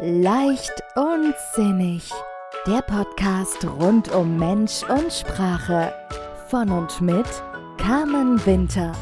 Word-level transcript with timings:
Leicht 0.00 0.82
und 0.94 1.34
sinnig. 1.54 2.10
Der 2.66 2.80
Podcast 2.80 3.62
rund 3.78 4.10
um 4.10 4.38
Mensch 4.38 4.82
und 4.84 5.12
Sprache. 5.12 5.92
Von 6.48 6.70
und 6.70 7.00
mit 7.02 7.26
Carmen 7.76 8.44
Winter. 8.46 8.92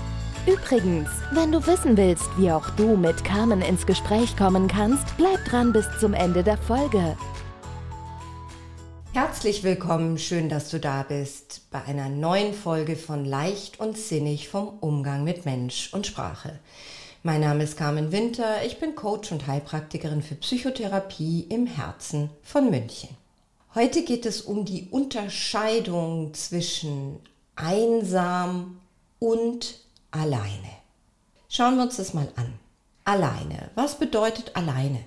Übrigens, 0.46 1.08
wenn 1.30 1.52
du 1.52 1.64
wissen 1.64 1.96
willst, 1.96 2.26
wie 2.36 2.50
auch 2.50 2.68
du 2.70 2.96
mit 2.96 3.22
Carmen 3.24 3.62
ins 3.62 3.86
Gespräch 3.86 4.36
kommen 4.36 4.66
kannst, 4.66 5.16
bleib 5.16 5.44
dran 5.44 5.72
bis 5.72 5.86
zum 6.00 6.12
Ende 6.12 6.42
der 6.42 6.58
Folge. 6.58 7.16
Herzlich 9.12 9.62
willkommen, 9.62 10.18
schön, 10.18 10.48
dass 10.48 10.70
du 10.70 10.80
da 10.80 11.04
bist 11.04 11.70
bei 11.70 11.84
einer 11.84 12.08
neuen 12.08 12.52
Folge 12.52 12.96
von 12.96 13.24
Leicht 13.24 13.78
und 13.78 13.96
Sinnig 13.96 14.48
vom 14.48 14.78
Umgang 14.80 15.22
mit 15.22 15.44
Mensch 15.44 15.90
und 15.92 16.06
Sprache. 16.06 16.58
Mein 17.26 17.40
Name 17.40 17.64
ist 17.64 17.78
Carmen 17.78 18.12
Winter, 18.12 18.62
ich 18.66 18.78
bin 18.78 18.94
Coach 18.94 19.32
und 19.32 19.46
Heilpraktikerin 19.46 20.20
für 20.20 20.34
Psychotherapie 20.34 21.46
im 21.48 21.66
Herzen 21.66 22.28
von 22.42 22.68
München. 22.68 23.08
Heute 23.74 24.04
geht 24.04 24.26
es 24.26 24.42
um 24.42 24.66
die 24.66 24.88
Unterscheidung 24.90 26.34
zwischen 26.34 27.18
einsam 27.56 28.78
und 29.20 29.80
alleine. 30.10 30.68
Schauen 31.48 31.76
wir 31.76 31.84
uns 31.84 31.96
das 31.96 32.12
mal 32.12 32.28
an. 32.36 32.58
Alleine. 33.04 33.70
Was 33.74 33.98
bedeutet 33.98 34.54
alleine? 34.54 35.02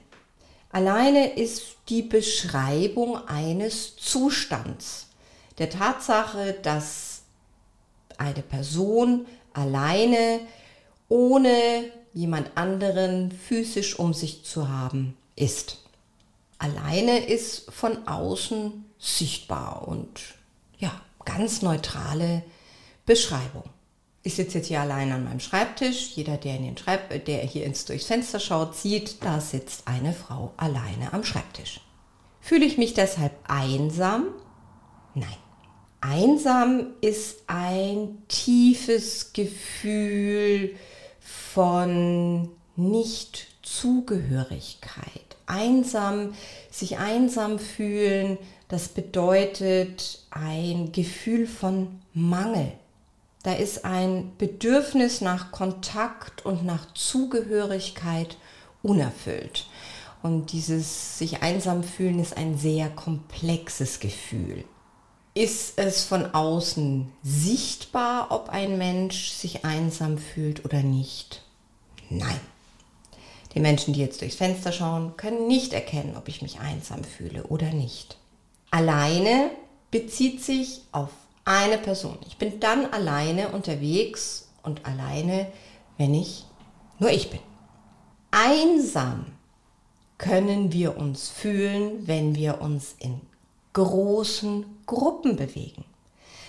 Alleine 0.72 1.36
ist 1.36 1.76
die 1.88 2.02
Beschreibung 2.02 3.28
eines 3.28 3.96
Zustands, 3.96 5.10
der 5.60 5.70
Tatsache, 5.70 6.54
dass 6.64 7.22
eine 8.18 8.42
Person 8.42 9.28
alleine 9.54 10.40
ohne 11.10 11.92
jemand 12.18 12.52
anderen 12.56 13.32
physisch 13.32 13.98
um 14.00 14.14
sich 14.14 14.44
zu 14.44 14.70
haben 14.70 15.16
ist. 15.36 15.78
Alleine 16.58 17.26
ist 17.28 17.72
von 17.72 18.08
außen 18.08 18.86
sichtbar 18.98 19.88
und 19.88 20.20
ja, 20.80 20.92
ganz 21.26 21.62
neutrale 21.62 22.44
Beschreibung. 23.06 23.64
Ich 24.24 24.36
sitze 24.36 24.58
jetzt 24.58 24.68
hier 24.68 24.82
allein 24.82 25.12
an 25.12 25.24
meinem 25.24 25.40
Schreibtisch. 25.40 26.14
Jeder, 26.16 26.38
der, 26.38 26.56
in 26.56 26.64
den 26.64 26.78
Schreib 26.78 27.24
der 27.26 27.40
hier 27.42 27.64
ins 27.66 27.86
durchs 27.86 28.08
Fenster 28.08 28.40
schaut, 28.40 28.76
sieht, 28.76 29.24
da 29.24 29.40
sitzt 29.40 29.88
eine 29.88 30.12
Frau 30.12 30.54
alleine 30.58 31.14
am 31.14 31.24
Schreibtisch. 31.24 31.82
Fühle 32.42 32.66
ich 32.66 32.78
mich 32.80 32.96
deshalb 32.96 33.34
einsam? 33.48 34.26
Nein. 35.14 35.38
Einsam 36.02 36.88
ist 37.02 37.44
ein 37.48 38.24
tiefes 38.28 39.34
Gefühl, 39.34 40.76
von 41.28 42.50
Nichtzugehörigkeit. 42.78 45.36
Einsam, 45.46 46.34
sich 46.72 47.00
einsam 47.00 47.60
fühlen, 47.60 48.38
das 48.70 48.88
bedeutet 48.88 50.24
ein 50.32 50.94
Gefühl 50.94 51.46
von 51.48 52.00
Mangel. 52.14 52.72
Da 53.44 53.52
ist 53.54 53.86
ein 53.86 54.32
Bedürfnis 54.38 55.22
nach 55.22 55.52
Kontakt 55.52 56.46
und 56.46 56.66
nach 56.66 56.94
Zugehörigkeit 56.94 58.38
unerfüllt. 58.82 59.66
Und 60.24 60.54
dieses 60.54 61.18
sich 61.18 61.44
einsam 61.44 61.84
fühlen 61.84 62.20
ist 62.20 62.38
ein 62.38 62.58
sehr 62.58 62.90
komplexes 62.90 64.00
Gefühl. 64.00 64.64
Ist 65.38 65.78
es 65.78 66.04
von 66.04 66.34
außen 66.34 67.14
sichtbar, 67.22 68.32
ob 68.32 68.50
ein 68.50 68.80
Mensch 68.80 69.30
sich 69.30 69.64
einsam 69.64 70.18
fühlt 70.18 70.66
oder 70.66 70.82
nicht? 70.82 71.44
Nein. 72.10 72.40
Die 73.54 73.60
Menschen, 73.60 73.94
die 73.94 74.00
jetzt 74.00 74.20
durchs 74.22 74.38
Fenster 74.38 74.72
schauen, 74.72 75.16
können 75.16 75.46
nicht 75.46 75.74
erkennen, 75.74 76.18
ob 76.18 76.28
ich 76.28 76.42
mich 76.42 76.60
einsam 76.60 77.04
fühle 77.04 77.44
oder 77.44 77.70
nicht. 77.70 78.18
Alleine 78.72 79.52
bezieht 79.92 80.44
sich 80.44 80.82
auf 80.92 81.12
eine 81.46 81.78
Person. 81.78 82.18
Ich 82.26 82.38
bin 82.38 82.60
dann 82.60 82.88
alleine 82.88 83.50
unterwegs 83.50 84.48
und 84.64 84.88
alleine, 84.88 85.52
wenn 86.00 86.16
ich 86.16 86.46
nur 86.98 87.12
ich 87.12 87.30
bin. 87.30 87.42
Einsam 88.32 89.28
können 90.18 90.74
wir 90.74 90.98
uns 90.98 91.30
fühlen, 91.30 92.08
wenn 92.08 92.34
wir 92.34 92.60
uns 92.60 92.96
in 92.98 93.22
großen 93.78 94.66
Gruppen 94.88 95.36
bewegen. 95.36 95.86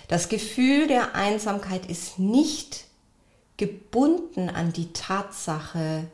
Das 0.08 0.30
Gefühl 0.30 0.86
der 0.86 1.14
Einsamkeit 1.14 1.84
ist 1.84 2.18
nicht 2.18 2.86
gebunden 3.58 4.48
an 4.48 4.72
die 4.72 4.92
Tatsache, 4.94 6.06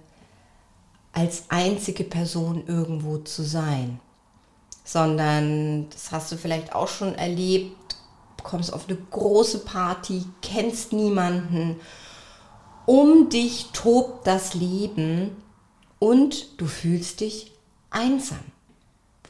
als 1.12 1.44
einzige 1.50 2.02
Person 2.02 2.64
irgendwo 2.66 3.18
zu 3.18 3.44
sein, 3.44 4.00
sondern 4.82 5.88
das 5.90 6.10
hast 6.10 6.32
du 6.32 6.36
vielleicht 6.36 6.74
auch 6.74 6.88
schon 6.88 7.14
erlebt, 7.14 7.94
kommst 8.42 8.72
auf 8.72 8.88
eine 8.88 8.98
große 8.98 9.60
Party, 9.60 10.24
kennst 10.42 10.92
niemanden, 10.92 11.76
um 12.86 13.28
dich 13.28 13.66
tobt 13.72 14.26
das 14.26 14.54
Leben 14.54 15.36
und 16.00 16.60
du 16.60 16.66
fühlst 16.66 17.20
dich 17.20 17.52
einsam, 17.90 18.44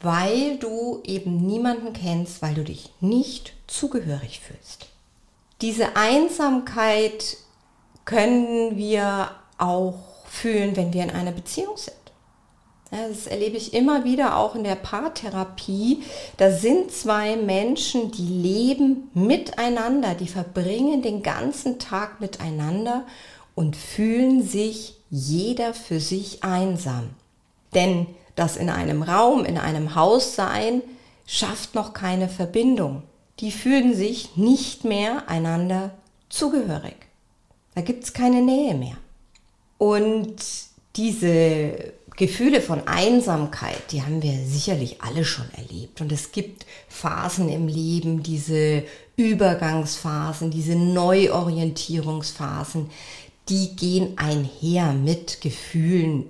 weil 0.05 0.57
du 0.57 1.01
eben 1.03 1.45
niemanden 1.45 1.91
kennst, 1.91 2.41
weil 2.41 2.53
du 2.53 2.63
dich 2.63 2.91
nicht 3.01 3.53
zugehörig 3.67 4.39
fühlst. 4.39 4.87
Diese 5.61 5.95
Einsamkeit 5.95 7.37
können 8.05 8.77
wir 8.77 9.31
auch 9.57 9.95
fühlen, 10.25 10.75
wenn 10.75 10.93
wir 10.93 11.03
in 11.03 11.09
einer 11.09 11.31
Beziehung 11.31 11.75
sind. 11.75 11.95
Das 12.91 13.25
erlebe 13.25 13.57
ich 13.57 13.73
immer 13.73 14.03
wieder 14.03 14.37
auch 14.37 14.53
in 14.55 14.63
der 14.63 14.75
Paartherapie. 14.75 16.03
Da 16.37 16.51
sind 16.51 16.91
zwei 16.91 17.35
Menschen, 17.35 18.11
die 18.11 18.27
leben 18.27 19.09
miteinander, 19.13 20.13
die 20.13 20.27
verbringen 20.27 21.01
den 21.01 21.23
ganzen 21.23 21.79
Tag 21.79 22.21
miteinander 22.21 23.05
und 23.55 23.75
fühlen 23.75 24.43
sich 24.43 24.95
jeder 25.09 25.73
für 25.73 25.99
sich 25.99 26.43
einsam. 26.43 27.09
Denn 27.73 28.05
das 28.35 28.57
in 28.57 28.69
einem 28.69 29.01
Raum, 29.01 29.45
in 29.45 29.57
einem 29.57 29.95
Haus 29.95 30.35
sein, 30.35 30.81
schafft 31.25 31.75
noch 31.75 31.93
keine 31.93 32.29
Verbindung. 32.29 33.03
Die 33.39 33.51
fühlen 33.51 33.95
sich 33.95 34.37
nicht 34.37 34.83
mehr 34.83 35.27
einander 35.27 35.91
zugehörig. 36.29 36.95
Da 37.73 37.81
gibt 37.81 38.05
es 38.05 38.13
keine 38.13 38.41
Nähe 38.41 38.75
mehr. 38.75 38.97
Und 39.77 40.35
diese 40.95 41.93
Gefühle 42.15 42.61
von 42.61 42.87
Einsamkeit, 42.87 43.91
die 43.91 44.01
haben 44.01 44.21
wir 44.21 44.45
sicherlich 44.45 45.01
alle 45.01 45.25
schon 45.25 45.49
erlebt. 45.57 45.99
Und 45.99 46.13
es 46.13 46.31
gibt 46.31 46.65
Phasen 46.87 47.49
im 47.49 47.67
Leben, 47.67 48.23
diese 48.23 48.83
Übergangsphasen, 49.17 50.51
diese 50.51 50.75
Neuorientierungsphasen, 50.75 52.89
die 53.49 53.75
gehen 53.75 54.17
einher 54.17 54.93
mit 54.93 55.41
Gefühlen, 55.41 56.27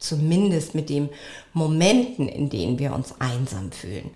zumindest 0.00 0.74
mit 0.74 0.88
den 0.88 1.08
Momenten, 1.52 2.28
in 2.28 2.50
denen 2.50 2.78
wir 2.78 2.92
uns 2.92 3.14
einsam 3.20 3.70
fühlen. 3.70 4.10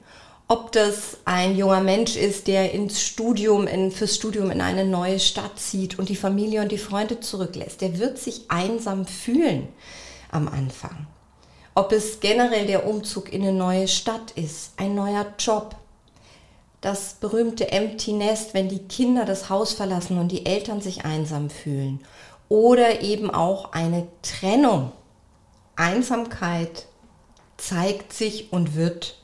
Ob 0.46 0.72
das 0.72 1.18
ein 1.24 1.56
junger 1.56 1.80
Mensch 1.80 2.16
ist, 2.16 2.48
der 2.48 2.72
ins 2.72 3.00
Studium, 3.00 3.66
in, 3.66 3.90
fürs 3.90 4.14
Studium 4.14 4.50
in 4.50 4.60
eine 4.60 4.84
neue 4.84 5.18
Stadt 5.18 5.58
zieht 5.58 5.98
und 5.98 6.10
die 6.10 6.16
Familie 6.16 6.60
und 6.60 6.70
die 6.70 6.78
Freunde 6.78 7.20
zurücklässt, 7.20 7.80
der 7.80 7.98
wird 7.98 8.18
sich 8.18 8.42
einsam 8.48 9.06
fühlen 9.06 9.68
am 10.30 10.48
Anfang. 10.48 11.06
Ob 11.74 11.92
es 11.92 12.20
generell 12.20 12.66
der 12.66 12.86
Umzug 12.86 13.32
in 13.32 13.42
eine 13.42 13.52
neue 13.52 13.88
Stadt 13.88 14.32
ist, 14.32 14.72
ein 14.76 14.94
neuer 14.94 15.26
Job, 15.38 15.76
das 16.82 17.14
berühmte 17.14 17.72
Empty 17.72 18.12
Nest, 18.12 18.52
wenn 18.52 18.68
die 18.68 18.86
Kinder 18.86 19.24
das 19.24 19.48
Haus 19.48 19.72
verlassen 19.72 20.18
und 20.18 20.30
die 20.30 20.44
Eltern 20.44 20.82
sich 20.82 21.06
einsam 21.06 21.48
fühlen. 21.48 22.00
Oder 22.50 23.00
eben 23.00 23.30
auch 23.30 23.72
eine 23.72 24.06
Trennung. 24.20 24.92
Einsamkeit 25.76 26.86
zeigt 27.56 28.12
sich 28.12 28.52
und 28.52 28.74
wird 28.74 29.18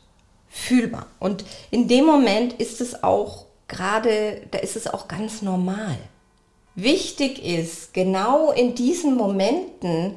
fühlbar. 0.49 1.06
Und 1.19 1.44
in 1.70 1.88
dem 1.88 2.05
Moment 2.05 2.55
ist 2.55 2.81
es 2.81 3.02
auch 3.02 3.47
gerade, 3.69 4.43
da 4.50 4.58
ist 4.58 4.76
es 4.76 4.87
auch 4.87 5.08
ganz 5.08 5.43
normal. 5.43 5.97
Wichtig 6.75 7.44
ist, 7.44 7.94
genau 7.94 8.52
in 8.52 8.75
diesen 8.75 9.17
Momenten 9.17 10.14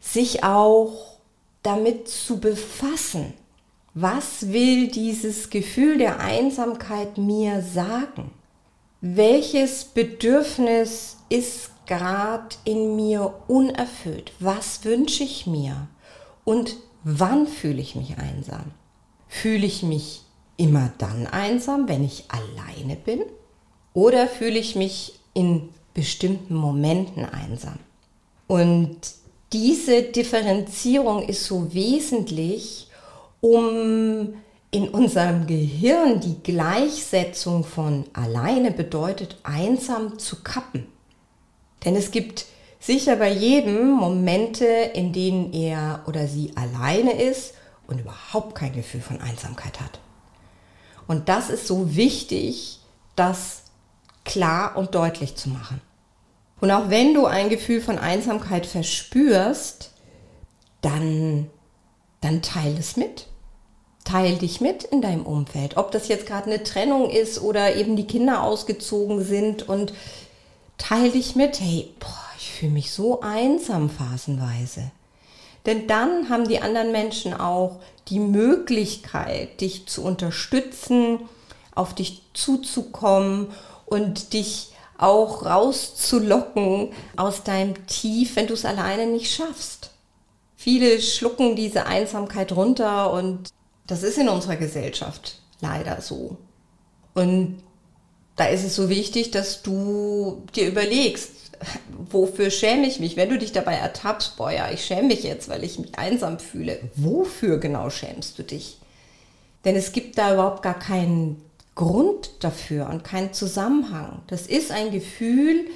sich 0.00 0.44
auch 0.44 1.18
damit 1.62 2.08
zu 2.08 2.38
befassen. 2.38 3.34
Was 3.94 4.52
will 4.52 4.88
dieses 4.88 5.50
Gefühl 5.50 5.98
der 5.98 6.20
Einsamkeit 6.20 7.16
mir 7.16 7.62
sagen? 7.62 8.32
Welches 9.00 9.84
Bedürfnis 9.84 11.16
ist 11.28 11.70
gerade 11.86 12.56
in 12.64 12.96
mir 12.96 13.34
unerfüllt? 13.46 14.32
Was 14.40 14.84
wünsche 14.84 15.24
ich 15.24 15.46
mir? 15.46 15.88
Und 16.44 16.76
wann 17.02 17.46
fühle 17.46 17.80
ich 17.80 17.94
mich 17.94 18.18
einsam? 18.18 18.72
Fühle 19.28 19.66
ich 19.66 19.82
mich 19.82 20.22
immer 20.56 20.92
dann 20.98 21.26
einsam, 21.26 21.88
wenn 21.88 22.04
ich 22.04 22.24
alleine 22.28 22.96
bin? 22.96 23.22
Oder 23.92 24.26
fühle 24.26 24.58
ich 24.58 24.76
mich 24.76 25.18
in 25.34 25.68
bestimmten 25.94 26.54
Momenten 26.54 27.24
einsam? 27.24 27.78
Und 28.46 28.98
diese 29.52 30.02
Differenzierung 30.02 31.22
ist 31.28 31.44
so 31.44 31.72
wesentlich, 31.72 32.88
um 33.40 34.34
in 34.70 34.88
unserem 34.88 35.46
Gehirn 35.46 36.20
die 36.20 36.42
Gleichsetzung 36.42 37.62
von 37.62 38.04
alleine 38.12 38.72
bedeutet 38.72 39.36
einsam 39.44 40.18
zu 40.18 40.42
kappen. 40.42 40.88
Denn 41.84 41.96
es 41.96 42.10
gibt 42.10 42.46
sicher 42.80 43.16
bei 43.16 43.30
jedem 43.30 43.90
Momente, 43.90 44.66
in 44.66 45.12
denen 45.12 45.52
er 45.52 46.02
oder 46.06 46.26
sie 46.26 46.52
alleine 46.56 47.20
ist 47.20 47.54
und 47.86 48.00
überhaupt 48.00 48.54
kein 48.54 48.72
Gefühl 48.72 49.00
von 49.00 49.20
Einsamkeit 49.20 49.80
hat. 49.80 50.00
Und 51.06 51.28
das 51.28 51.50
ist 51.50 51.66
so 51.66 51.96
wichtig, 51.96 52.80
das 53.16 53.62
klar 54.24 54.76
und 54.76 54.94
deutlich 54.94 55.36
zu 55.36 55.50
machen. 55.50 55.80
Und 56.60 56.70
auch 56.70 56.88
wenn 56.88 57.12
du 57.14 57.26
ein 57.26 57.50
Gefühl 57.50 57.80
von 57.80 57.98
Einsamkeit 57.98 58.64
verspürst, 58.64 59.92
dann, 60.80 61.50
dann 62.20 62.42
teile 62.42 62.78
es 62.78 62.96
mit. 62.96 63.26
Teil 64.04 64.36
dich 64.36 64.60
mit 64.60 64.84
in 64.84 65.00
deinem 65.00 65.24
Umfeld. 65.24 65.76
Ob 65.76 65.90
das 65.90 66.08
jetzt 66.08 66.26
gerade 66.26 66.46
eine 66.46 66.62
Trennung 66.62 67.10
ist 67.10 67.40
oder 67.40 67.76
eben 67.76 67.96
die 67.96 68.06
Kinder 68.06 68.42
ausgezogen 68.42 69.24
sind 69.24 69.68
und 69.68 69.94
teil 70.78 71.10
dich 71.10 71.36
mit. 71.36 71.60
Hey, 71.60 71.92
boah, 71.98 72.30
ich 72.38 72.50
fühle 72.50 72.72
mich 72.72 72.92
so 72.92 73.20
einsam 73.20 73.90
phasenweise. 73.90 74.90
Denn 75.66 75.86
dann 75.86 76.28
haben 76.28 76.46
die 76.46 76.60
anderen 76.60 76.92
Menschen 76.92 77.32
auch 77.32 77.80
die 78.08 78.20
Möglichkeit, 78.20 79.60
dich 79.60 79.86
zu 79.86 80.02
unterstützen, 80.02 81.20
auf 81.74 81.94
dich 81.94 82.22
zuzukommen 82.34 83.48
und 83.86 84.32
dich 84.34 84.72
auch 84.98 85.44
rauszulocken 85.44 86.92
aus 87.16 87.42
deinem 87.42 87.86
Tief, 87.86 88.36
wenn 88.36 88.46
du 88.46 88.54
es 88.54 88.64
alleine 88.64 89.06
nicht 89.06 89.34
schaffst. 89.34 89.90
Viele 90.56 91.00
schlucken 91.00 91.56
diese 91.56 91.86
Einsamkeit 91.86 92.52
runter 92.52 93.12
und 93.12 93.50
das 93.86 94.02
ist 94.02 94.18
in 94.18 94.28
unserer 94.28 94.56
Gesellschaft 94.56 95.40
leider 95.60 96.00
so. 96.00 96.36
Und 97.14 97.62
da 98.36 98.46
ist 98.46 98.64
es 98.64 98.74
so 98.74 98.88
wichtig, 98.88 99.30
dass 99.30 99.62
du 99.62 100.42
dir 100.54 100.68
überlegst, 100.68 101.30
wofür 102.10 102.50
schäme 102.50 102.86
ich 102.86 103.00
mich? 103.00 103.16
Wenn 103.16 103.30
du 103.30 103.38
dich 103.38 103.52
dabei 103.52 103.74
ertappst, 103.74 104.36
boah 104.36 104.50
ja, 104.50 104.70
ich 104.70 104.84
schäme 104.84 105.08
mich 105.08 105.22
jetzt, 105.22 105.48
weil 105.48 105.64
ich 105.64 105.78
mich 105.78 105.98
einsam 105.98 106.38
fühle. 106.38 106.80
Wofür 106.96 107.58
genau 107.58 107.90
schämst 107.90 108.38
du 108.38 108.42
dich? 108.42 108.78
Denn 109.64 109.76
es 109.76 109.92
gibt 109.92 110.18
da 110.18 110.34
überhaupt 110.34 110.62
gar 110.62 110.78
keinen 110.78 111.40
Grund 111.74 112.30
dafür 112.40 112.88
und 112.88 113.04
keinen 113.04 113.32
Zusammenhang. 113.32 114.22
Das 114.26 114.46
ist 114.46 114.70
ein 114.70 114.90
Gefühl, 114.90 115.66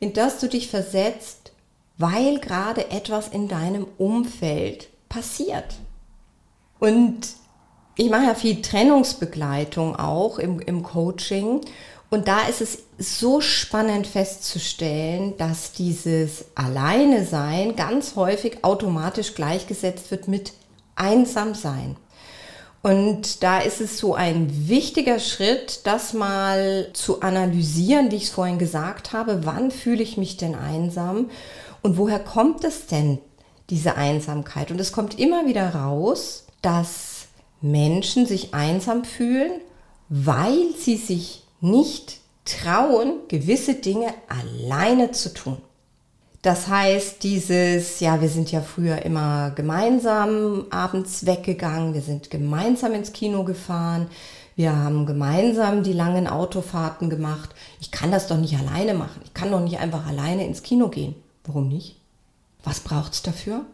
in 0.00 0.12
das 0.12 0.38
du 0.38 0.48
dich 0.48 0.68
versetzt, 0.68 1.52
weil 1.98 2.38
gerade 2.40 2.90
etwas 2.90 3.28
in 3.28 3.48
deinem 3.48 3.86
Umfeld 3.98 4.88
passiert. 5.08 5.76
Und 6.78 7.28
ich 7.94 8.10
mache 8.10 8.24
ja 8.24 8.34
viel 8.34 8.60
Trennungsbegleitung 8.60 9.96
auch 9.96 10.38
im, 10.38 10.60
im 10.60 10.82
Coaching. 10.82 11.62
Und 12.08 12.28
da 12.28 12.46
ist 12.46 12.60
es 12.60 12.78
so 12.98 13.40
spannend 13.40 14.06
festzustellen, 14.06 15.36
dass 15.38 15.72
dieses 15.72 16.46
Alleine 16.54 17.24
sein 17.24 17.74
ganz 17.74 18.14
häufig 18.14 18.64
automatisch 18.64 19.34
gleichgesetzt 19.34 20.10
wird 20.10 20.28
mit 20.28 20.52
einsam 20.94 21.54
sein. 21.54 21.96
Und 22.82 23.42
da 23.42 23.58
ist 23.58 23.80
es 23.80 23.98
so 23.98 24.14
ein 24.14 24.68
wichtiger 24.68 25.18
Schritt, 25.18 25.80
das 25.84 26.12
mal 26.12 26.90
zu 26.92 27.20
analysieren, 27.20 28.12
wie 28.12 28.16
ich 28.16 28.24
es 28.24 28.30
vorhin 28.30 28.58
gesagt 28.58 29.12
habe. 29.12 29.44
Wann 29.44 29.72
fühle 29.72 30.04
ich 30.04 30.16
mich 30.16 30.36
denn 30.36 30.54
einsam? 30.54 31.30
Und 31.82 31.98
woher 31.98 32.20
kommt 32.20 32.62
es 32.62 32.86
denn, 32.86 33.18
diese 33.70 33.96
Einsamkeit? 33.96 34.70
Und 34.70 34.80
es 34.80 34.92
kommt 34.92 35.18
immer 35.18 35.46
wieder 35.46 35.74
raus, 35.74 36.46
dass 36.62 37.26
Menschen 37.60 38.26
sich 38.26 38.54
einsam 38.54 39.04
fühlen, 39.04 39.60
weil 40.08 40.72
sie 40.78 40.96
sich 40.96 41.45
nicht 41.60 42.18
trauen, 42.44 43.20
gewisse 43.28 43.74
Dinge 43.74 44.14
alleine 44.28 45.10
zu 45.12 45.34
tun. 45.34 45.58
Das 46.42 46.68
heißt, 46.68 47.24
dieses, 47.24 47.98
ja, 47.98 48.20
wir 48.20 48.28
sind 48.28 48.52
ja 48.52 48.60
früher 48.60 49.02
immer 49.02 49.50
gemeinsam 49.50 50.66
abends 50.70 51.26
weggegangen, 51.26 51.92
wir 51.92 52.02
sind 52.02 52.30
gemeinsam 52.30 52.92
ins 52.92 53.12
Kino 53.12 53.42
gefahren, 53.42 54.08
wir 54.54 54.74
haben 54.74 55.06
gemeinsam 55.06 55.82
die 55.82 55.92
langen 55.92 56.26
Autofahrten 56.26 57.10
gemacht. 57.10 57.50
Ich 57.78 57.90
kann 57.90 58.10
das 58.10 58.26
doch 58.26 58.38
nicht 58.38 58.56
alleine 58.56 58.94
machen. 58.94 59.20
Ich 59.24 59.34
kann 59.34 59.50
doch 59.50 59.60
nicht 59.60 59.78
einfach 59.80 60.06
alleine 60.06 60.46
ins 60.46 60.62
Kino 60.62 60.88
gehen. 60.88 61.14
Warum 61.44 61.68
nicht? 61.68 61.96
Was 62.64 62.80
braucht 62.80 63.12
es 63.12 63.22
dafür? 63.22 63.66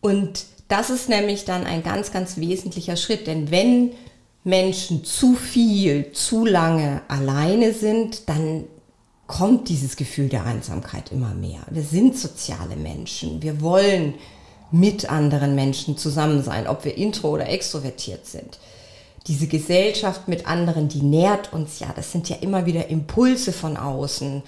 Und 0.00 0.46
das 0.66 0.90
ist 0.90 1.08
nämlich 1.08 1.44
dann 1.44 1.64
ein 1.64 1.84
ganz, 1.84 2.10
ganz 2.10 2.36
wesentlicher 2.36 2.96
Schritt. 2.96 3.28
Denn 3.28 3.52
wenn 3.52 3.92
Menschen 4.44 5.04
zu 5.04 5.34
viel, 5.34 6.12
zu 6.12 6.44
lange 6.44 7.00
alleine 7.08 7.72
sind, 7.72 8.28
dann 8.28 8.64
kommt 9.26 9.70
dieses 9.70 9.96
Gefühl 9.96 10.28
der 10.28 10.44
Einsamkeit 10.44 11.10
immer 11.10 11.34
mehr. 11.34 11.60
Wir 11.70 11.82
sind 11.82 12.16
soziale 12.16 12.76
Menschen. 12.76 13.42
Wir 13.42 13.62
wollen 13.62 14.14
mit 14.70 15.08
anderen 15.10 15.54
Menschen 15.54 15.96
zusammen 15.96 16.42
sein, 16.42 16.66
ob 16.66 16.84
wir 16.84 16.96
intro 16.96 17.30
oder 17.30 17.48
extrovertiert 17.48 18.26
sind. 18.26 18.58
Diese 19.26 19.46
Gesellschaft 19.46 20.28
mit 20.28 20.46
anderen, 20.46 20.88
die 20.88 21.00
nährt 21.00 21.54
uns 21.54 21.78
ja. 21.78 21.90
Das 21.96 22.12
sind 22.12 22.28
ja 22.28 22.36
immer 22.36 22.66
wieder 22.66 22.88
Impulse 22.88 23.52
von 23.52 23.78
außen 23.78 24.42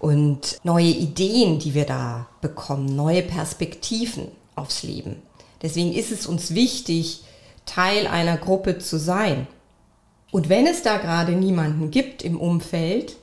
und 0.00 0.58
neue 0.64 0.86
Ideen, 0.86 1.58
die 1.58 1.74
wir 1.74 1.84
da 1.84 2.26
bekommen, 2.40 2.96
neue 2.96 3.22
Perspektiven 3.22 4.28
aufs 4.54 4.82
Leben. 4.82 5.16
Deswegen 5.60 5.92
ist 5.92 6.10
es 6.10 6.26
uns 6.26 6.54
wichtig, 6.54 7.22
Teil 7.66 8.06
einer 8.06 8.36
Gruppe 8.36 8.78
zu 8.78 8.98
sein. 8.98 9.46
Und 10.30 10.48
wenn 10.48 10.66
es 10.66 10.82
da 10.82 10.98
gerade 10.98 11.32
niemanden 11.32 11.90
gibt 11.90 12.22
im 12.22 12.40
Umfeld, 12.40 13.16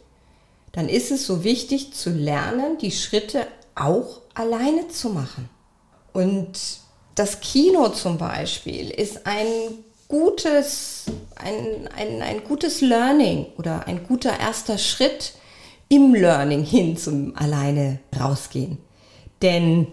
dann 0.72 0.88
ist 0.88 1.12
es 1.12 1.26
so 1.26 1.44
wichtig 1.44 1.94
zu 1.94 2.12
lernen, 2.12 2.78
die 2.78 2.92
Schritte 2.92 3.48
auch 3.76 4.22
alleine 4.34 4.88
zu 4.88 5.10
machen. 5.10 5.50
Und 6.14 6.60
das 7.16 7.40
Kino 7.40 7.90
zum 7.90 8.18
Beispiel 8.18 8.90
ist 8.90 9.26
ein 9.26 9.46
gutes, 10.08 11.06
ein, 11.36 11.90
ein, 11.96 12.22
ein 12.22 12.44
gutes 12.44 12.82
Learning 12.82 13.48
oder 13.58 13.88
ein 13.88 14.04
guter 14.04 14.40
erster 14.40 14.78
Schritt 14.78 15.34
im 15.88 16.14
Learning 16.14 16.64
hin 16.64 16.98
zum 16.98 17.36
alleine 17.36 18.00
rausgehen. 18.20 18.78
Denn 19.42 19.88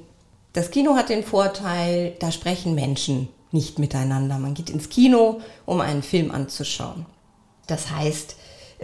das 0.53 0.71
Kino 0.71 0.95
hat 0.97 1.09
den 1.09 1.25
Vorteil, 1.25 2.15
da 2.19 2.31
sprechen 2.33 2.75
Menschen 2.75 3.29
nicht 3.57 3.79
miteinander. 3.79 4.39
Man 4.39 4.55
geht 4.55 4.71
ins 4.71 4.89
Kino, 4.89 5.41
um 5.65 5.81
einen 5.81 6.03
Film 6.03 6.31
anzuschauen. 6.31 7.07
Das 7.67 7.91
heißt, 7.91 8.37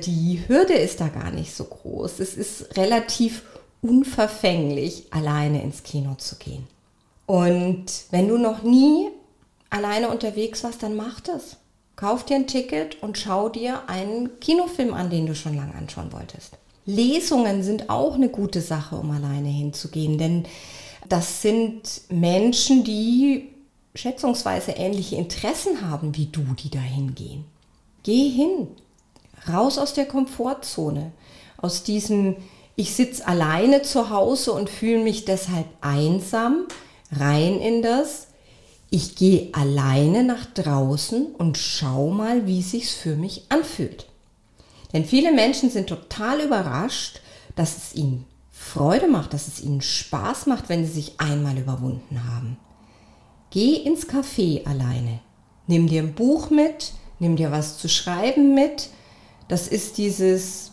die 0.05 0.43
Hürde 0.49 0.73
ist 0.73 1.01
da 1.01 1.09
gar 1.09 1.31
nicht 1.31 1.55
so 1.55 1.65
groß. 1.65 2.19
Es 2.19 2.35
ist 2.35 2.77
relativ 2.77 3.43
unverfänglich, 3.83 5.07
alleine 5.11 5.63
ins 5.63 5.83
Kino 5.83 6.15
zu 6.15 6.37
gehen. 6.37 6.67
Und 7.27 7.87
wenn 8.11 8.29
du 8.29 8.39
noch 8.39 8.63
nie 8.63 9.11
alleine 9.71 10.09
unterwegs 10.09 10.65
warst, 10.65 10.83
dann 10.83 10.97
mach 10.97 11.21
das. 11.21 11.57
Kauf 11.95 12.25
dir 12.25 12.37
ein 12.37 12.47
Ticket 12.47 13.03
und 13.03 13.19
schau 13.19 13.49
dir 13.49 13.89
einen 13.89 14.41
Kinofilm 14.41 14.95
an, 14.95 15.11
den 15.11 15.27
du 15.27 15.35
schon 15.35 15.57
lange 15.57 15.75
anschauen 15.75 16.13
wolltest. 16.13 16.57
Lesungen 16.85 17.63
sind 17.63 17.91
auch 17.91 18.15
eine 18.15 18.29
gute 18.29 18.61
Sache, 18.61 18.97
um 18.97 19.11
alleine 19.11 19.49
hinzugehen, 19.49 20.19
denn 20.19 20.47
das 21.09 21.43
sind 21.43 22.03
Menschen, 22.09 22.85
die 22.85 23.52
schätzungsweise 23.95 24.73
ähnliche 24.73 25.17
Interessen 25.17 25.89
haben 25.89 26.17
wie 26.17 26.27
du, 26.27 26.43
die 26.59 26.71
da 26.71 26.79
hingehen. 26.79 27.45
Geh 28.03 28.29
hin, 28.29 28.69
raus 29.49 29.79
aus 29.79 29.95
der 29.95 30.07
Komfortzone, 30.07 31.13
aus 31.59 31.83
diesem 31.83 32.37
ich 32.75 32.95
sitze 32.95 33.27
alleine 33.27 33.83
zu 33.83 34.09
Hause 34.09 34.53
und 34.53 34.71
fühle 34.71 35.03
mich 35.03 35.27
deshalb 35.27 35.67
einsam, 35.83 36.67
rein 37.13 37.61
in 37.61 37.83
das 37.83 38.29
ich 38.95 39.17
gehe 39.17 39.49
alleine 39.55 40.23
nach 40.23 40.45
draußen 40.45 41.35
und 41.39 41.57
schau 41.57 42.11
mal, 42.11 42.47
wie 42.47 42.61
sich's 42.61 42.93
für 42.93 43.17
mich 43.17 43.47
anfühlt. 43.49 44.07
Denn 44.93 45.07
viele 45.07 45.33
Menschen 45.33 45.71
sind 45.71 45.89
total 45.89 46.43
überrascht, 46.43 47.23
dass 47.57 47.79
es 47.79 47.95
ihnen 47.95 48.27
Freude 48.51 49.09
macht, 49.09 49.33
dass 49.33 49.49
es 49.49 49.63
ihnen 49.63 49.81
Spaß 49.81 50.45
macht, 50.45 50.69
wenn 50.69 50.85
sie 50.85 50.93
sich 50.93 51.19
einmal 51.19 51.57
überwunden 51.57 52.21
haben. 52.35 52.59
Geh 53.53 53.75
ins 53.75 54.09
Café 54.09 54.65
alleine. 54.65 55.21
Nimm 55.67 55.87
dir 55.87 56.03
ein 56.03 56.15
Buch 56.15 56.49
mit, 56.49 56.95
nimm 57.19 57.37
dir 57.37 57.53
was 57.53 57.77
zu 57.77 57.87
schreiben 57.87 58.55
mit, 58.55 58.89
das 59.49 59.69
ist 59.69 59.99
dieses, 59.99 60.73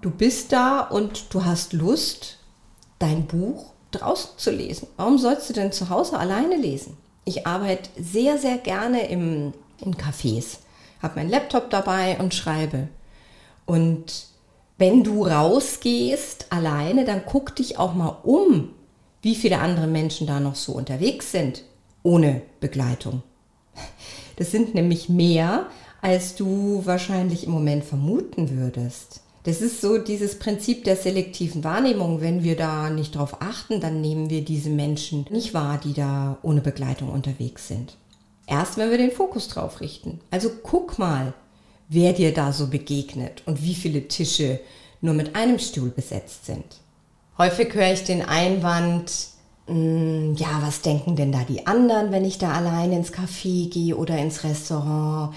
du 0.00 0.10
bist 0.10 0.50
da 0.50 0.80
und 0.80 1.34
du 1.34 1.44
hast 1.44 1.74
Lust, 1.74 2.38
dein 2.98 3.26
Buch 3.26 3.74
draußen 3.90 4.30
zu 4.38 4.50
lesen. 4.50 4.88
Warum 4.96 5.18
sollst 5.18 5.50
du 5.50 5.52
denn 5.52 5.70
zu 5.70 5.90
Hause 5.90 6.18
alleine 6.18 6.56
lesen? 6.56 6.96
Ich 7.26 7.46
arbeite 7.46 7.90
sehr, 8.02 8.38
sehr 8.38 8.56
gerne 8.56 9.06
im, 9.10 9.52
in 9.82 9.94
Cafés, 9.94 10.60
habe 11.02 11.16
meinen 11.16 11.30
Laptop 11.30 11.68
dabei 11.68 12.18
und 12.18 12.32
schreibe. 12.32 12.88
Und 13.66 14.28
wenn 14.78 15.04
du 15.04 15.26
rausgehst 15.26 16.46
alleine, 16.48 17.04
dann 17.04 17.24
guck 17.26 17.54
dich 17.54 17.78
auch 17.78 17.92
mal 17.92 18.16
um. 18.22 18.70
wie 19.20 19.34
viele 19.34 19.58
andere 19.58 19.88
Menschen 19.88 20.26
da 20.26 20.40
noch 20.40 20.54
so 20.54 20.72
unterwegs 20.72 21.30
sind 21.30 21.64
ohne 22.04 22.42
Begleitung. 22.60 23.24
Das 24.36 24.52
sind 24.52 24.74
nämlich 24.74 25.08
mehr, 25.08 25.66
als 26.00 26.36
du 26.36 26.82
wahrscheinlich 26.84 27.44
im 27.44 27.50
Moment 27.50 27.84
vermuten 27.84 28.56
würdest. 28.56 29.22
Das 29.44 29.60
ist 29.60 29.80
so 29.80 29.98
dieses 29.98 30.38
Prinzip 30.38 30.84
der 30.84 30.96
selektiven 30.96 31.64
Wahrnehmung. 31.64 32.20
Wenn 32.20 32.44
wir 32.44 32.56
da 32.56 32.88
nicht 32.90 33.14
drauf 33.14 33.40
achten, 33.40 33.80
dann 33.80 34.00
nehmen 34.00 34.30
wir 34.30 34.44
diese 34.44 34.70
Menschen 34.70 35.26
nicht 35.30 35.52
wahr, 35.52 35.78
die 35.82 35.92
da 35.92 36.38
ohne 36.42 36.60
Begleitung 36.60 37.10
unterwegs 37.10 37.68
sind. 37.68 37.96
Erst 38.46 38.76
wenn 38.76 38.90
wir 38.90 38.98
den 38.98 39.10
Fokus 39.10 39.48
drauf 39.48 39.80
richten. 39.80 40.20
Also 40.30 40.50
guck 40.62 40.98
mal, 40.98 41.34
wer 41.88 42.12
dir 42.12 42.32
da 42.32 42.52
so 42.52 42.68
begegnet 42.68 43.42
und 43.46 43.62
wie 43.62 43.74
viele 43.74 44.08
Tische 44.08 44.60
nur 45.00 45.14
mit 45.14 45.36
einem 45.36 45.58
Stuhl 45.58 45.90
besetzt 45.90 46.46
sind. 46.46 46.64
Häufig 47.36 47.74
höre 47.74 47.92
ich 47.92 48.04
den 48.04 48.22
Einwand, 48.22 49.10
ja, 49.66 50.60
was 50.60 50.82
denken 50.82 51.16
denn 51.16 51.32
da 51.32 51.38
die 51.48 51.66
anderen, 51.66 52.12
wenn 52.12 52.24
ich 52.24 52.38
da 52.38 52.52
allein 52.52 52.92
ins 52.92 53.12
Café 53.12 53.70
gehe 53.70 53.96
oder 53.96 54.18
ins 54.18 54.44
Restaurant? 54.44 55.34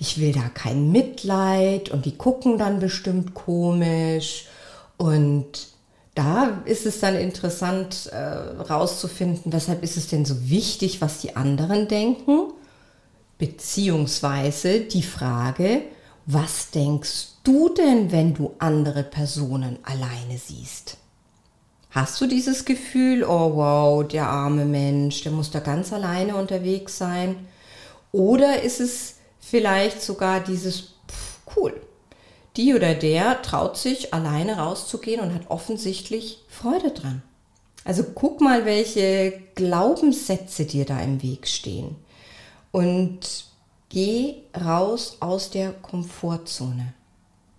ich 0.00 0.18
will 0.18 0.32
da 0.32 0.48
kein 0.48 0.90
Mitleid 0.90 1.90
und 1.90 2.06
die 2.06 2.16
gucken 2.16 2.56
dann 2.58 2.80
bestimmt 2.80 3.34
komisch. 3.34 4.46
Und 4.96 5.68
da 6.14 6.62
ist 6.64 6.86
es 6.86 7.00
dann 7.00 7.14
interessant 7.14 8.06
äh, 8.06 8.16
rauszufinden, 8.16 9.52
weshalb 9.52 9.84
ist 9.84 9.98
es 9.98 10.08
denn 10.08 10.24
so 10.24 10.48
wichtig, 10.48 11.02
was 11.02 11.20
die 11.20 11.36
anderen 11.36 11.86
denken, 11.86 12.50
beziehungsweise 13.38 14.80
die 14.80 15.02
Frage, 15.02 15.82
was 16.24 16.70
denkst 16.70 17.28
du 17.44 17.68
denn, 17.68 18.10
wenn 18.10 18.32
du 18.32 18.54
andere 18.58 19.02
Personen 19.02 19.78
alleine 19.82 20.38
siehst? 20.38 20.96
Hast 21.90 22.20
du 22.20 22.26
dieses 22.26 22.64
Gefühl, 22.64 23.24
oh 23.24 23.56
wow, 23.56 24.06
der 24.06 24.28
arme 24.28 24.64
Mensch, 24.64 25.22
der 25.22 25.32
muss 25.32 25.50
da 25.50 25.58
ganz 25.58 25.92
alleine 25.92 26.36
unterwegs 26.36 26.96
sein? 26.98 27.48
Oder 28.12 28.62
ist 28.62 28.80
es 28.80 29.16
vielleicht 29.40 30.00
sogar 30.00 30.40
dieses 30.40 30.94
pff, 31.08 31.38
cool. 31.56 31.80
Die 32.56 32.74
oder 32.74 32.94
der 32.94 33.42
traut 33.42 33.76
sich 33.76 34.14
alleine 34.14 34.58
rauszugehen 34.58 35.20
und 35.20 35.34
hat 35.34 35.50
offensichtlich 35.50 36.38
Freude 36.48 36.90
dran. 36.90 37.22
Also 37.84 38.04
guck 38.14 38.40
mal, 38.40 38.64
welche 38.66 39.40
Glaubenssätze 39.54 40.66
dir 40.66 40.84
da 40.84 41.00
im 41.00 41.22
Weg 41.22 41.48
stehen. 41.48 41.96
Und 42.70 43.46
geh 43.88 44.34
raus 44.56 45.16
aus 45.20 45.50
der 45.50 45.72
Komfortzone. 45.72 46.92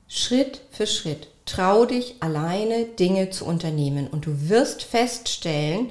Schritt 0.07 0.61
für 0.71 0.87
Schritt. 0.87 1.27
Trau 1.45 1.85
dich 1.85 2.15
alleine 2.19 2.85
Dinge 2.85 3.29
zu 3.29 3.45
unternehmen 3.45 4.07
und 4.07 4.25
du 4.25 4.49
wirst 4.49 4.83
feststellen, 4.83 5.89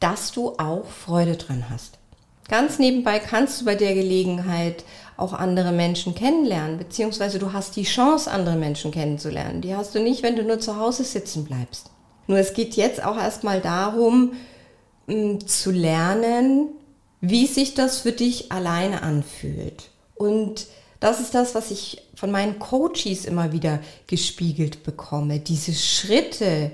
dass 0.00 0.32
du 0.32 0.54
auch 0.58 0.86
Freude 0.86 1.36
dran 1.36 1.66
hast. 1.70 1.98
Ganz 2.48 2.78
nebenbei 2.78 3.18
kannst 3.18 3.60
du 3.60 3.64
bei 3.64 3.74
der 3.74 3.94
Gelegenheit 3.94 4.84
auch 5.16 5.32
andere 5.32 5.72
Menschen 5.72 6.14
kennenlernen, 6.14 6.78
beziehungsweise 6.78 7.38
du 7.38 7.52
hast 7.52 7.76
die 7.76 7.84
Chance, 7.84 8.30
andere 8.30 8.56
Menschen 8.56 8.90
kennenzulernen. 8.90 9.62
Die 9.62 9.74
hast 9.74 9.94
du 9.94 10.00
nicht, 10.00 10.22
wenn 10.22 10.36
du 10.36 10.42
nur 10.42 10.60
zu 10.60 10.76
Hause 10.76 11.04
sitzen 11.04 11.44
bleibst. 11.44 11.90
Nur 12.26 12.38
es 12.38 12.54
geht 12.54 12.74
jetzt 12.74 13.02
auch 13.02 13.16
erstmal 13.16 13.60
darum, 13.60 14.32
zu 15.46 15.70
lernen, 15.70 16.68
wie 17.20 17.46
sich 17.46 17.74
das 17.74 18.00
für 18.00 18.12
dich 18.12 18.52
alleine 18.52 19.02
anfühlt. 19.02 19.90
Und 20.14 20.66
das 21.00 21.20
ist 21.20 21.34
das, 21.34 21.54
was 21.54 21.70
ich 21.70 22.02
von 22.14 22.30
meinen 22.30 22.58
Coaches 22.58 23.24
immer 23.24 23.52
wieder 23.52 23.80
gespiegelt 24.06 24.82
bekomme. 24.82 25.40
Diese 25.40 25.74
Schritte 25.74 26.72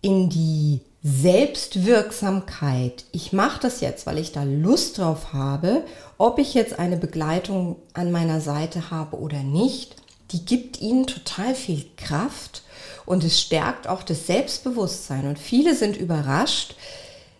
in 0.00 0.30
die 0.30 0.80
Selbstwirksamkeit. 1.02 3.04
Ich 3.12 3.32
mache 3.32 3.60
das 3.60 3.80
jetzt, 3.80 4.06
weil 4.06 4.18
ich 4.18 4.32
da 4.32 4.42
Lust 4.42 4.98
drauf 4.98 5.32
habe. 5.32 5.84
Ob 6.18 6.38
ich 6.38 6.54
jetzt 6.54 6.78
eine 6.78 6.96
Begleitung 6.96 7.76
an 7.94 8.12
meiner 8.12 8.40
Seite 8.40 8.90
habe 8.90 9.18
oder 9.18 9.42
nicht, 9.42 9.96
die 10.32 10.44
gibt 10.44 10.80
ihnen 10.80 11.06
total 11.06 11.54
viel 11.54 11.86
Kraft 11.96 12.62
und 13.06 13.24
es 13.24 13.40
stärkt 13.40 13.88
auch 13.88 14.02
das 14.02 14.26
Selbstbewusstsein. 14.26 15.26
Und 15.26 15.38
viele 15.38 15.74
sind 15.74 15.96
überrascht, 15.96 16.74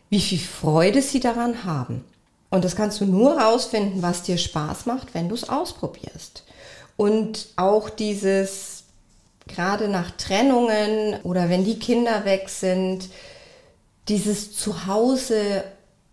wie 0.08 0.20
viel 0.20 0.38
Freude 0.38 1.02
sie 1.02 1.20
daran 1.20 1.64
haben. 1.64 2.04
Und 2.50 2.64
das 2.64 2.76
kannst 2.76 3.00
du 3.00 3.04
nur 3.04 3.38
rausfinden, 3.38 4.02
was 4.02 4.22
dir 4.22 4.38
Spaß 4.38 4.86
macht, 4.86 5.14
wenn 5.14 5.28
du 5.28 5.34
es 5.34 5.48
ausprobierst. 5.48 6.44
Und 6.96 7.48
auch 7.56 7.90
dieses, 7.90 8.84
gerade 9.46 9.88
nach 9.88 10.10
Trennungen 10.12 11.20
oder 11.22 11.48
wenn 11.48 11.64
die 11.64 11.78
Kinder 11.78 12.24
weg 12.24 12.48
sind, 12.48 13.08
dieses 14.08 14.56
Zuhause 14.56 15.64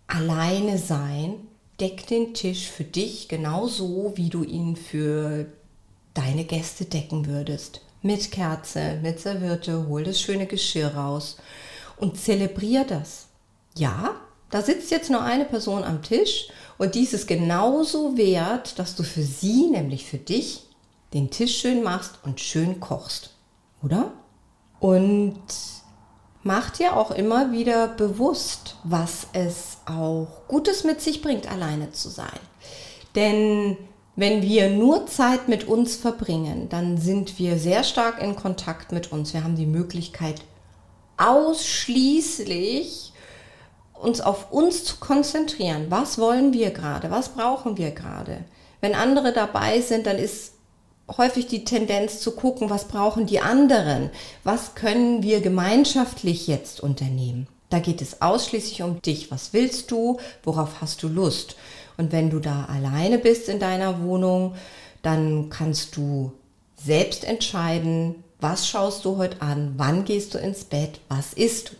alleine 0.07 0.77
sein 0.77 1.35
deckt 1.79 2.09
den 2.09 2.33
Tisch 2.33 2.69
für 2.69 2.83
dich 2.83 3.27
genauso, 3.27 4.13
wie 4.15 4.29
du 4.29 4.43
ihn 4.43 4.75
für 4.75 5.45
deine 6.13 6.45
Gäste 6.45 6.85
decken 6.85 7.25
würdest. 7.27 7.81
Mit 8.01 8.31
Kerze, 8.31 8.99
mit 9.01 9.19
Serviette, 9.19 9.87
hol 9.87 10.03
das 10.03 10.21
schöne 10.21 10.45
Geschirr 10.45 10.95
raus 10.95 11.37
und 11.97 12.19
zelebrier 12.19 12.85
das. 12.85 13.27
Ja, 13.75 14.15
da 14.49 14.61
sitzt 14.61 14.91
jetzt 14.91 15.09
nur 15.09 15.21
eine 15.21 15.45
Person 15.45 15.83
am 15.83 16.01
Tisch 16.01 16.49
und 16.77 16.95
dies 16.95 17.13
ist 17.13 17.27
genauso 17.27 18.17
wert, 18.17 18.77
dass 18.79 18.95
du 18.95 19.03
für 19.03 19.23
sie, 19.23 19.67
nämlich 19.67 20.05
für 20.05 20.17
dich, 20.17 20.63
den 21.13 21.29
Tisch 21.31 21.59
schön 21.59 21.83
machst 21.83 22.19
und 22.23 22.39
schön 22.39 22.79
kochst. 22.79 23.31
Oder? 23.83 24.11
Und 24.79 25.41
mach 26.43 26.69
dir 26.71 26.95
auch 26.97 27.11
immer 27.11 27.51
wieder 27.51 27.87
bewusst, 27.87 28.75
was 28.83 29.27
es 29.33 29.77
auch 29.85 30.27
Gutes 30.47 30.83
mit 30.83 31.01
sich 31.01 31.21
bringt, 31.21 31.49
alleine 31.51 31.91
zu 31.91 32.09
sein. 32.09 32.39
Denn 33.15 33.77
wenn 34.15 34.41
wir 34.41 34.69
nur 34.69 35.07
Zeit 35.07 35.47
mit 35.47 35.67
uns 35.67 35.95
verbringen, 35.95 36.69
dann 36.69 36.97
sind 36.97 37.39
wir 37.39 37.57
sehr 37.57 37.83
stark 37.83 38.21
in 38.21 38.35
Kontakt 38.35 38.91
mit 38.91 39.11
uns. 39.11 39.33
Wir 39.33 39.43
haben 39.43 39.55
die 39.55 39.65
Möglichkeit, 39.65 40.41
ausschließlich 41.17 43.13
uns 44.01 44.21
auf 44.21 44.51
uns 44.51 44.83
zu 44.83 44.97
konzentrieren. 44.97 45.87
Was 45.89 46.17
wollen 46.17 46.53
wir 46.53 46.71
gerade? 46.71 47.11
Was 47.11 47.29
brauchen 47.29 47.77
wir 47.77 47.91
gerade? 47.91 48.43
Wenn 48.81 48.95
andere 48.95 49.33
dabei 49.33 49.81
sind, 49.81 50.05
dann 50.05 50.17
ist 50.17 50.53
häufig 51.17 51.47
die 51.47 51.65
Tendenz 51.65 52.19
zu 52.19 52.31
gucken, 52.31 52.69
was 52.69 52.87
brauchen 52.87 53.25
die 53.25 53.39
anderen? 53.39 54.09
Was 54.43 54.75
können 54.75 55.23
wir 55.23 55.41
gemeinschaftlich 55.41 56.47
jetzt 56.47 56.81
unternehmen? 56.81 57.47
Da 57.69 57.79
geht 57.79 58.01
es 58.01 58.21
ausschließlich 58.21 58.83
um 58.83 59.01
dich. 59.01 59.31
Was 59.31 59.53
willst 59.53 59.91
du? 59.91 60.17
Worauf 60.43 60.81
hast 60.81 61.03
du 61.03 61.07
Lust? 61.07 61.55
Und 61.97 62.11
wenn 62.11 62.29
du 62.29 62.39
da 62.39 62.65
alleine 62.65 63.17
bist 63.17 63.49
in 63.49 63.59
deiner 63.59 64.01
Wohnung, 64.03 64.55
dann 65.01 65.49
kannst 65.49 65.95
du 65.95 66.31
selbst 66.75 67.23
entscheiden, 67.23 68.23
was 68.39 68.67
schaust 68.67 69.05
du 69.05 69.17
heute 69.17 69.41
an, 69.41 69.73
wann 69.77 70.05
gehst 70.05 70.33
du 70.33 70.37
ins 70.37 70.65
Bett, 70.65 70.99
was 71.09 71.33
isst 71.33 71.69
du. 71.69 71.75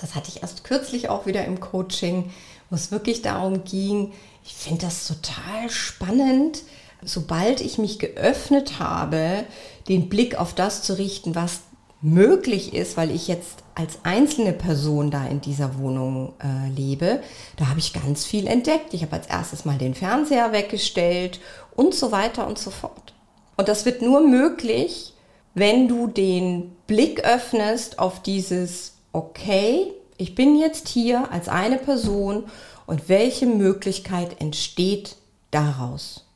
Das 0.00 0.14
hatte 0.14 0.30
ich 0.30 0.42
erst 0.42 0.64
kürzlich 0.64 1.08
auch 1.08 1.26
wieder 1.26 1.44
im 1.44 1.60
Coaching, 1.60 2.30
wo 2.70 2.76
es 2.76 2.90
wirklich 2.90 3.22
darum 3.22 3.64
ging, 3.64 4.12
ich 4.44 4.54
finde 4.54 4.86
das 4.86 5.06
total 5.06 5.68
spannend, 5.68 6.62
sobald 7.02 7.60
ich 7.60 7.78
mich 7.78 7.98
geöffnet 7.98 8.78
habe, 8.78 9.44
den 9.88 10.08
Blick 10.08 10.38
auf 10.38 10.54
das 10.54 10.82
zu 10.82 10.96
richten, 10.98 11.34
was 11.34 11.60
möglich 12.02 12.72
ist, 12.72 12.96
weil 12.96 13.10
ich 13.10 13.28
jetzt 13.28 13.58
als 13.74 13.98
einzelne 14.04 14.52
Person 14.52 15.10
da 15.10 15.26
in 15.26 15.40
dieser 15.40 15.78
Wohnung 15.78 16.32
äh, 16.42 16.70
lebe, 16.70 17.22
da 17.56 17.68
habe 17.68 17.78
ich 17.78 17.92
ganz 17.92 18.24
viel 18.24 18.46
entdeckt. 18.46 18.94
Ich 18.94 19.02
habe 19.02 19.16
als 19.16 19.26
erstes 19.26 19.64
mal 19.64 19.78
den 19.78 19.94
Fernseher 19.94 20.52
weggestellt 20.52 21.40
und 21.76 21.94
so 21.94 22.10
weiter 22.10 22.46
und 22.46 22.58
so 22.58 22.70
fort. 22.70 23.14
Und 23.56 23.68
das 23.68 23.84
wird 23.84 24.00
nur 24.00 24.26
möglich, 24.26 25.12
wenn 25.54 25.88
du 25.88 26.06
den 26.06 26.72
Blick 26.86 27.24
öffnest 27.24 27.98
auf 27.98 28.22
dieses, 28.22 28.94
okay, 29.12 29.92
ich 30.16 30.34
bin 30.34 30.58
jetzt 30.58 30.88
hier 30.88 31.30
als 31.32 31.48
eine 31.48 31.78
Person 31.78 32.44
und 32.86 33.08
welche 33.08 33.46
Möglichkeit 33.46 34.40
entsteht 34.40 35.16
daraus? 35.50 36.26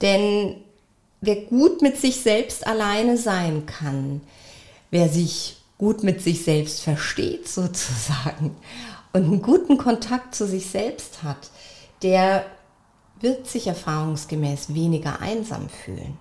Denn 0.00 0.56
wer 1.20 1.36
gut 1.36 1.82
mit 1.82 1.98
sich 1.98 2.20
selbst 2.20 2.66
alleine 2.66 3.16
sein 3.16 3.66
kann, 3.66 4.20
wer 4.90 5.08
sich 5.08 5.56
gut 5.78 6.02
mit 6.02 6.22
sich 6.22 6.44
selbst 6.44 6.82
versteht 6.82 7.48
sozusagen 7.48 8.56
und 9.12 9.24
einen 9.24 9.42
guten 9.42 9.78
Kontakt 9.78 10.34
zu 10.34 10.46
sich 10.46 10.66
selbst 10.66 11.22
hat, 11.22 11.50
der 12.02 12.44
wird 13.20 13.46
sich 13.46 13.66
erfahrungsgemäß 13.66 14.74
weniger 14.74 15.20
einsam 15.20 15.68
fühlen. 15.68 16.18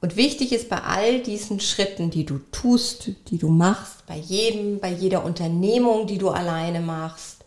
Und 0.00 0.16
wichtig 0.16 0.52
ist 0.52 0.68
bei 0.68 0.82
all 0.82 1.20
diesen 1.20 1.60
Schritten, 1.60 2.10
die 2.10 2.24
du 2.24 2.38
tust, 2.52 3.10
die 3.28 3.38
du 3.38 3.48
machst, 3.48 4.06
bei 4.06 4.16
jedem, 4.16 4.78
bei 4.78 4.92
jeder 4.92 5.24
Unternehmung, 5.24 6.06
die 6.06 6.18
du 6.18 6.28
alleine 6.28 6.80
machst 6.80 7.44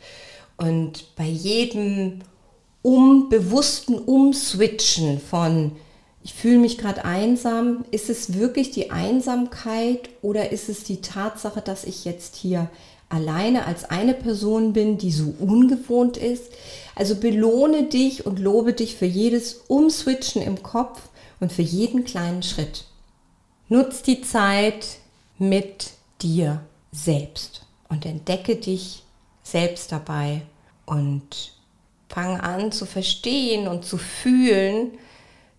und 0.57 1.15
bei 1.15 1.25
jedem 1.25 2.19
um 2.81 3.29
bewussten 3.29 3.97
Umswitchen 3.97 5.19
von 5.19 5.73
ich 6.23 6.33
fühle 6.33 6.59
mich 6.59 6.77
gerade 6.77 7.03
einsam, 7.03 7.83
ist 7.89 8.09
es 8.09 8.35
wirklich 8.35 8.69
die 8.69 8.91
Einsamkeit 8.91 10.09
oder 10.21 10.51
ist 10.51 10.69
es 10.69 10.83
die 10.83 11.01
Tatsache, 11.01 11.61
dass 11.61 11.83
ich 11.83 12.05
jetzt 12.05 12.35
hier 12.35 12.69
alleine 13.09 13.65
als 13.65 13.85
eine 13.85 14.13
Person 14.13 14.73
bin, 14.73 14.99
die 14.99 15.11
so 15.11 15.33
ungewohnt 15.39 16.17
ist. 16.17 16.43
Also 16.95 17.15
belohne 17.15 17.83
dich 17.83 18.25
und 18.25 18.37
lobe 18.37 18.73
dich 18.73 18.95
für 18.95 19.05
jedes 19.05 19.61
Umswitchen 19.67 20.43
im 20.43 20.61
Kopf 20.61 21.01
und 21.41 21.51
für 21.51 21.61
jeden 21.61 22.05
kleinen 22.05 22.43
Schritt. 22.43 22.85
Nutz 23.67 24.03
die 24.03 24.21
Zeit 24.21 24.99
mit 25.37 25.91
dir 26.21 26.61
selbst 26.91 27.65
und 27.89 28.05
entdecke 28.05 28.55
dich 28.55 29.03
selbst 29.43 29.91
dabei 29.91 30.43
und 30.85 31.53
fang 32.07 32.39
an 32.39 32.71
zu 32.71 32.85
verstehen 32.85 33.67
und 33.67 33.85
zu 33.85 33.97
fühlen, 33.97 34.91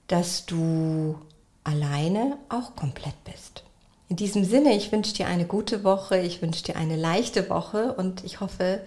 dass 0.07 0.47
du 0.47 1.19
alleine 1.65 2.39
auch 2.49 2.77
komplett 2.77 3.25
bist. 3.25 3.65
In 4.09 4.17
diesem 4.17 4.45
Sinne, 4.45 4.77
ich 4.77 4.93
wünsche 4.93 5.15
dir 5.15 5.27
eine 5.27 5.47
gute 5.47 5.85
Woche, 5.85 6.19
ich 6.19 6.43
wünsche 6.43 6.65
dir 6.65 6.77
eine 6.77 6.97
leichte 6.97 7.49
Woche 7.49 7.95
und 7.95 8.25
ich 8.25 8.41
hoffe, 8.41 8.83